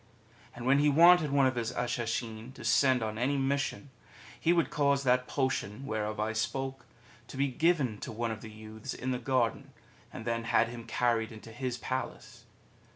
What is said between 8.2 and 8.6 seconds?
of the